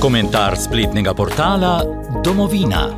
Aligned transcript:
Komentar 0.00 0.56
spletnega 0.56 1.12
portala 1.14 1.84
Domovina. 2.24 2.88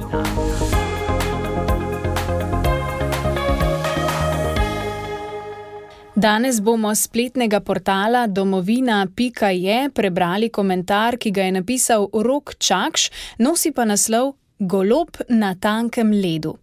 Danes 6.14 6.60
bomo 6.60 6.94
z 6.94 7.02
spletnega 7.02 7.60
portala 7.60 8.26
domovina.je 8.26 9.90
prebrali 9.90 10.48
komentar, 10.48 11.18
ki 11.18 11.30
ga 11.30 11.42
je 11.42 11.52
napisal 11.52 12.06
Rok 12.14 12.54
Čakš, 12.58 13.10
nosi 13.38 13.72
pa 13.74 13.82
naslov 13.84 14.36
Golob 14.58 15.18
na 15.28 15.56
tankem 15.58 16.14
ledu. 16.14 16.54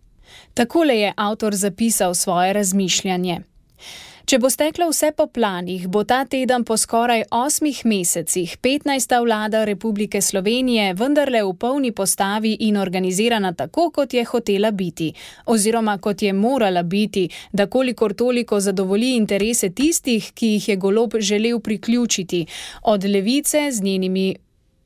Takole 0.53 0.95
je 0.99 1.13
avtor 1.17 1.55
zapisal 1.55 2.15
svoje 2.15 2.53
razmišljanje. 2.53 3.41
Če 4.29 4.37
bo 4.37 4.49
steklo 4.53 4.85
vse 4.91 5.07
po 5.17 5.25
planih, 5.33 5.87
bo 5.89 6.03
ta 6.05 6.19
teden 6.29 6.61
po 6.61 6.75
skoraj 6.77 7.23
osmih 7.33 7.79
mesecih 7.89 8.51
15. 8.61 9.15
vlada 9.23 9.63
Republike 9.65 10.19
Slovenije 10.21 10.91
vendarle 10.93 11.39
v 11.47 11.55
polni 11.57 11.89
postavi 11.97 12.51
in 12.67 12.77
organizirana 12.77 13.49
tako, 13.57 13.87
kot 13.95 14.13
je 14.13 14.21
hotela 14.29 14.69
biti, 14.69 15.07
oziroma 15.49 15.95
kot 15.97 16.21
je 16.21 16.33
morala 16.33 16.83
biti, 16.83 17.23
da 17.51 17.65
kolikor 17.65 18.13
toliko 18.13 18.59
zadovolji 18.59 19.15
interese 19.15 19.71
tistih, 19.73 20.29
ki 20.33 20.51
jih 20.51 20.69
je 20.69 20.75
golob 20.75 21.17
želel 21.17 21.57
priključiti, 21.59 22.45
od 22.83 23.09
levice 23.09 23.71
z 23.71 23.81
njenimi 23.81 24.35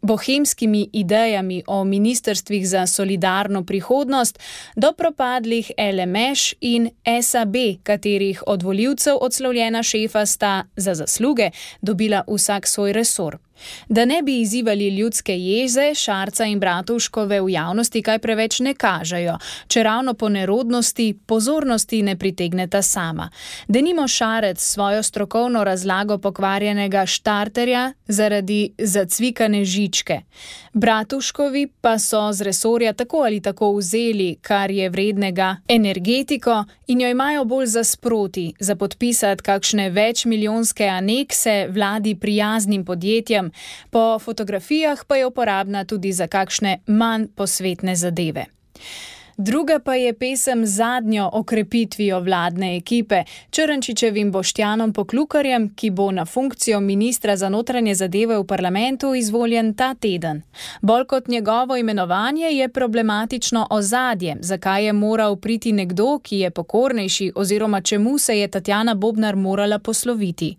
bohemskimi 0.03 0.89
idejami 0.93 1.63
o 1.67 1.83
ministrstvih 1.83 2.69
za 2.69 2.87
solidarno 2.87 3.63
prihodnost 3.65 4.39
do 4.75 4.93
propadlih 4.93 5.71
LMŠ 5.77 6.53
in 6.61 6.89
SAB, 7.21 7.55
katerih 7.83 8.43
od 8.47 8.63
voljivcev 8.63 9.17
odslovljena 9.21 9.83
šefa 9.83 10.25
sta 10.25 10.63
za 10.75 10.93
zasluge 10.93 11.51
dobila 11.81 12.23
vsak 12.27 12.67
svoj 12.67 12.93
resor. 12.93 13.37
Da 13.89 14.05
ne 14.05 14.21
bi 14.21 14.41
izzivali 14.41 14.87
ljudske 14.87 15.37
jeze, 15.37 15.93
Šarca 15.95 16.45
in 16.45 16.59
Bratovškove 16.59 17.41
v 17.41 17.49
javnosti 17.49 18.01
kaj 18.01 18.19
preveč 18.19 18.59
ne 18.59 18.73
kažejo, 18.73 19.37
če 19.67 19.83
ravno 19.83 20.13
po 20.13 20.29
nerodnosti 20.29 21.13
pozornosti 21.25 22.01
ne 22.01 22.15
pritegneta 22.15 22.81
sama. 22.81 23.29
Da 23.67 23.81
nimo 23.81 24.07
Šarec 24.07 24.61
svojo 24.61 25.03
strokovno 25.03 25.63
razlago 25.63 26.17
pokvarjenega 26.17 27.05
štarterja 27.05 27.93
zaradi 28.07 28.73
zacvikane 28.77 29.65
žičke. 29.65 30.21
Bratovškovi 30.73 31.67
pa 31.81 31.99
so 31.99 32.31
z 32.33 32.41
resorja 32.41 32.93
tako 32.93 33.17
ali 33.17 33.41
tako 33.41 33.75
vzeli, 33.75 34.37
kar 34.41 34.71
je 34.71 34.89
vrednega, 34.89 35.57
energetiko 35.67 36.63
in 36.87 37.01
jo 37.01 37.09
imajo 37.09 37.45
bolj 37.45 37.65
za 37.65 37.83
sproti, 37.83 38.53
za 38.59 38.75
podpisati 38.75 39.43
kakšne 39.43 39.89
večmilijonske 39.89 40.87
anekse 40.87 41.67
vladi 41.69 42.15
prijaznim 42.15 42.85
podjetjem, 42.85 43.51
po 43.89 44.19
fotografijah 44.19 45.05
pa 45.07 45.15
je 45.15 45.25
uporabna 45.25 45.85
tudi 45.85 46.11
za 46.11 46.27
kakšne 46.27 46.79
manj 46.87 47.27
posvetne 47.35 47.95
zadeve. 47.95 48.45
Druga 49.37 49.79
pa 49.79 49.95
je 49.95 50.13
pesem 50.13 50.65
z 50.65 50.69
zadnjo 50.69 51.29
okrepitvijo 51.33 52.19
vladne 52.19 52.77
ekipe, 52.77 53.23
Črnčičevim 53.49 54.31
Boštjanom 54.31 54.93
Poklukarjem, 54.93 55.73
ki 55.75 55.89
bo 55.89 56.11
na 56.11 56.25
funkcijo 56.25 56.79
ministra 56.79 57.37
za 57.37 57.49
notranje 57.49 57.95
zadeve 57.95 58.37
v 58.37 58.43
parlamentu 58.47 59.15
izvoljen 59.15 59.73
ta 59.73 59.93
teden. 59.93 60.41
Bolj 60.81 61.05
kot 61.05 61.27
njegovo 61.27 61.77
imenovanje 61.77 62.45
je 62.45 62.69
problematično 62.69 63.67
ozadje, 63.69 64.37
zakaj 64.39 64.85
je 64.85 64.93
moral 64.93 65.35
priti 65.35 65.71
nekdo, 65.71 66.19
ki 66.19 66.39
je 66.39 66.51
pokornejši 66.51 67.31
oziroma 67.35 67.81
čemu 67.81 68.17
se 68.17 68.39
je 68.39 68.47
Tatjana 68.47 68.93
Bobnar 68.93 69.35
morala 69.35 69.79
posloviti. 69.79 70.57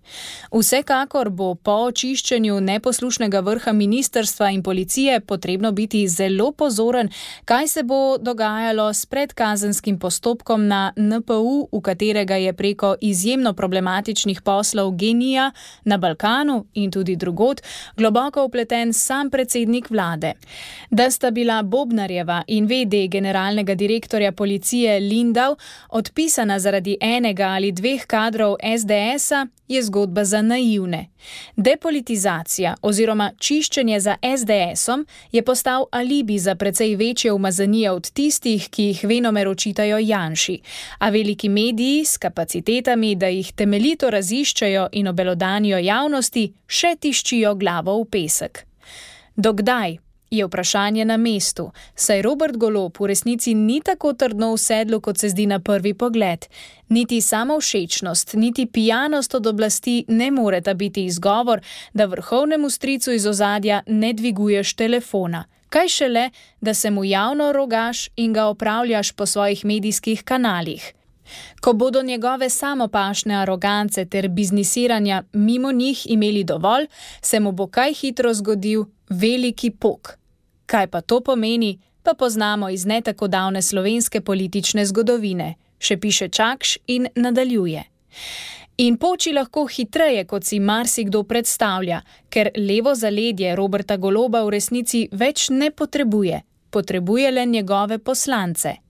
Vsekakor 0.52 1.30
bo 1.30 1.54
po 1.54 1.72
očiščenju 1.72 2.60
neposlušnega 2.60 3.40
vrha 3.40 3.72
ministerstva 3.72 4.50
in 4.50 4.62
policije 4.62 5.20
potrebno 5.20 5.72
biti 5.72 6.08
zelo 6.08 6.52
pozoren, 6.52 7.08
kaj 7.44 7.68
se 7.68 7.82
bo 7.82 8.18
dogajalo 8.18 8.63
dogajalo 8.64 8.92
s 8.92 9.06
predkazenskim 9.06 9.98
postopkom 9.98 10.66
na 10.68 10.92
NPU, 10.96 11.68
v 11.72 11.80
katerega 11.80 12.36
je 12.36 12.52
preko 12.52 12.94
izjemno 13.00 13.52
problematičnih 13.52 14.40
poslov 14.42 14.92
genija 14.96 15.52
na 15.84 15.98
Balkanu 15.98 16.64
in 16.74 16.90
tudi 16.90 17.16
drugot 17.16 17.60
globoko 17.96 18.44
upleten 18.44 18.92
sam 18.92 19.30
predsednik 19.30 19.90
vlade. 19.90 20.32
Da 20.90 21.10
sta 21.10 21.30
bila 21.30 21.62
Bobnarjeva 21.62 22.42
in 22.46 22.66
VD 22.66 23.08
generalnega 23.08 23.74
direktorja 23.74 24.32
policije 24.32 25.00
Lindau 25.00 25.56
odpisana 25.88 26.58
zaradi 26.58 26.96
enega 27.00 27.44
ali 27.44 27.72
dveh 27.72 28.06
kadrov 28.06 28.56
SDS-a, 28.78 29.46
je 29.68 29.82
zgodba 29.82 30.24
za 30.24 30.42
naivne. 30.42 31.08
Depolitizacija 31.56 32.74
oziroma 32.82 33.30
čiščenje 33.38 34.00
za 34.00 34.16
SDS-om 34.36 35.06
je 35.32 35.42
postal 35.42 35.86
alibi 35.90 36.38
za 36.38 36.54
precej 36.54 36.96
večje 36.96 37.32
umazanije 37.32 37.90
od 37.90 38.10
tistih, 38.10 38.53
ki 38.58 38.86
jih 38.90 39.04
venomer 39.08 39.48
očitajo 39.48 39.98
Janši, 39.98 40.58
a 40.98 41.10
veliki 41.10 41.48
mediji 41.48 42.04
s 42.04 42.18
kapacitetami, 42.18 43.14
da 43.16 43.26
jih 43.32 43.52
temeljito 43.52 44.10
raziščajo 44.10 44.88
in 44.92 45.08
obelodanijo 45.08 45.78
javnosti, 45.78 46.52
še 46.66 46.96
tiščijo 47.00 47.54
glavo 47.54 47.98
v 48.02 48.08
pesek. 48.10 48.64
Dokdaj? 49.36 49.98
je 50.30 50.46
vprašanje 50.46 51.04
na 51.04 51.16
mestu, 51.16 51.70
saj 51.94 52.22
Robert 52.22 52.56
Golop 52.56 53.00
v 53.00 53.06
resnici 53.06 53.54
ni 53.54 53.80
tako 53.80 54.12
trdno 54.12 54.52
v 54.54 54.58
sedlu, 54.58 55.00
kot 55.00 55.18
se 55.18 55.28
zdi 55.28 55.46
na 55.46 55.60
prvi 55.60 55.94
pogled. 55.94 56.46
Niti 56.88 57.20
samo 57.20 57.60
všečnost, 57.60 58.34
niti 58.34 58.66
pijanost 58.66 59.34
od 59.34 59.46
oblasti 59.46 60.04
ne 60.08 60.30
moreta 60.30 60.74
biti 60.74 61.04
izgovor, 61.04 61.60
da 61.92 62.06
vrhovnemu 62.06 62.70
stricu 62.70 63.12
iz 63.12 63.26
ozadja 63.26 63.82
ne 63.86 64.12
dviguješ 64.12 64.74
telefona. 64.74 65.44
Kaj 65.74 65.88
šele, 65.88 66.30
da 66.60 66.74
se 66.74 66.90
mu 66.90 67.04
javno 67.04 67.52
rogaš 67.52 68.08
in 68.16 68.32
ga 68.32 68.44
opravljaš 68.44 69.12
po 69.12 69.26
svojih 69.26 69.64
medijskih 69.64 70.22
kanalih. 70.22 70.94
Ko 71.60 71.72
bodo 71.72 72.02
njegove 72.02 72.50
samopašne 72.50 73.34
arogance 73.34 74.04
ter 74.04 74.28
biznisiranja 74.28 75.22
mimo 75.32 75.72
njih 75.72 76.06
imeli 76.10 76.44
dovolj, 76.44 76.86
se 77.20 77.40
mu 77.40 77.52
bo 77.52 77.66
kaj 77.66 77.92
hitro 77.92 78.34
zgodil 78.34 78.84
veliki 79.08 79.70
pok. 79.70 80.18
Kaj 80.66 80.86
pa 80.86 81.00
to 81.00 81.20
pomeni, 81.20 81.78
pa 82.02 82.14
poznamo 82.14 82.68
iz 82.68 82.86
ne 82.86 83.00
tako 83.00 83.28
davne 83.28 83.62
slovenske 83.62 84.20
politične 84.20 84.86
zgodovine, 84.86 85.54
še 85.78 85.96
piše 85.96 86.28
Čakš 86.28 86.78
in 86.86 87.08
nadaljuje. 87.14 87.84
In 88.76 88.96
poči 88.98 89.32
lahko 89.32 89.66
hitreje, 89.70 90.24
kot 90.26 90.44
si 90.44 90.58
marsikdo 90.58 91.22
predstavlja, 91.22 92.00
ker 92.28 92.50
levo 92.56 92.94
zaledje 92.94 93.54
Roberta 93.54 93.96
Goloba 93.96 94.42
v 94.42 94.56
resnici 94.56 95.04
več 95.12 95.46
ne 95.50 95.70
potrebuje, 95.70 96.40
potrebuje 96.74 97.30
le 97.30 97.46
njegove 97.46 97.98
poslance. 97.98 98.83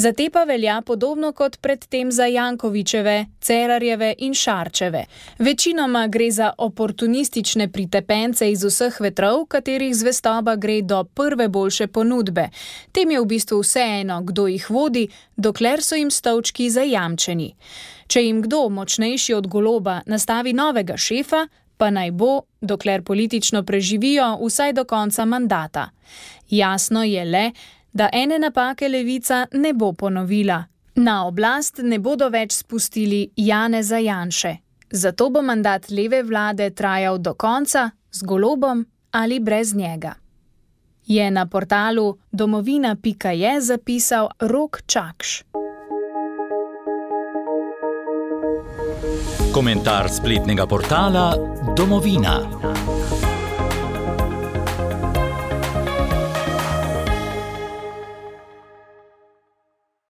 Za 0.00 0.12
te 0.12 0.30
pa 0.32 0.44
velja 0.44 0.82
podobno 0.86 1.32
kot 1.32 1.56
predtem 1.60 2.12
za 2.12 2.24
Jankovičeve, 2.26 3.26
Cerarjeve 3.40 4.14
in 4.18 4.34
Šarčeve. 4.34 5.04
Večinoma 5.38 6.06
gre 6.06 6.30
za 6.30 6.52
oportunistične 6.58 7.68
pritepence 7.68 8.50
iz 8.50 8.64
vseh 8.64 9.00
vetrov, 9.00 9.44
katerih 9.46 9.96
zvestoba 9.96 10.56
gre 10.56 10.80
do 10.82 11.04
prve 11.04 11.48
boljše 11.48 11.86
ponudbe. 11.86 12.48
Tem 12.92 13.10
je 13.10 13.20
v 13.20 13.26
bistvu 13.26 13.60
vseeno, 13.60 14.22
kdo 14.22 14.46
jih 14.46 14.70
vodi, 14.70 15.08
dokler 15.36 15.82
so 15.82 15.94
jim 15.94 16.10
stavčki 16.10 16.70
zajamčeni. 16.70 17.50
Če 18.06 18.22
jim 18.24 18.40
kdo 18.42 18.68
močnejši 18.68 19.34
od 19.34 19.46
goloba 19.46 20.00
nastavi 20.06 20.52
novega 20.52 20.96
šefa, 20.96 21.44
pa 21.76 21.90
naj 21.90 22.10
bo, 22.10 22.40
dokler 22.60 23.02
politično 23.02 23.62
preživijo, 23.68 24.38
vsaj 24.40 24.72
do 24.72 24.84
konca 24.84 25.24
mandata. 25.24 25.90
Jasno 26.50 27.04
je 27.04 27.24
le, 27.24 27.44
da 27.92 28.08
ene 28.12 28.38
napake 28.38 28.88
levica 28.88 29.46
ne 29.52 29.72
bo 29.72 29.92
ponovila. 29.92 30.64
Na 30.94 31.26
oblast 31.26 31.78
ne 31.82 31.98
bodo 31.98 32.28
več 32.28 32.52
spustili 32.52 33.30
Jane 33.36 33.82
za 33.82 33.98
Janše. 33.98 34.56
Zato 34.90 35.30
bo 35.30 35.42
mandat 35.42 35.90
leve 35.90 36.22
vlade 36.22 36.70
trajal 36.70 37.18
do 37.18 37.34
konca, 37.34 37.90
z 38.12 38.22
golobom 38.22 38.86
ali 39.10 39.40
brez 39.40 39.74
njega. 39.74 40.14
Je 41.06 41.30
na 41.30 41.46
portalu 41.46 42.18
domovina.je 42.32 43.60
zapisal 43.60 44.28
Rok 44.40 44.82
Čakš. 44.86 45.42
Komentar 49.52 50.08
spletnega 50.10 50.66
portala 50.66 51.34
Domovina. 51.76 53.29